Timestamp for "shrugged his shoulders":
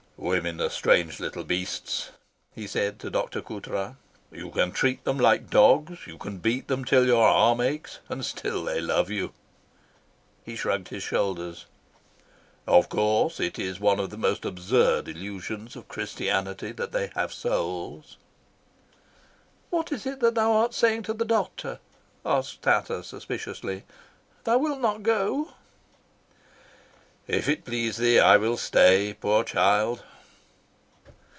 10.55-11.65